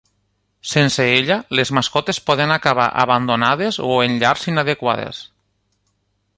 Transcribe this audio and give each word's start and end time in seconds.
Sense 0.69 1.03
ella, 1.17 1.37
les 1.59 1.71
mascotes 1.79 2.21
poden 2.31 2.55
acabar 2.57 2.89
abandonades 3.03 3.79
o 3.91 4.01
en 4.09 4.19
llars 4.25 4.49
inadequades. 4.55 5.25